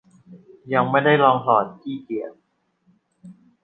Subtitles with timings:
[0.73, 2.31] ยังไม่ได้ลองถอด ขี้เกียจ